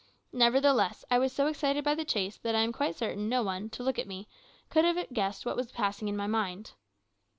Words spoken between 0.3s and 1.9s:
Nevertheless I was so excited